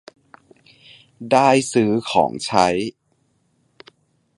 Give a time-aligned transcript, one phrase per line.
[1.31, 2.67] ได้ซื้อของใช้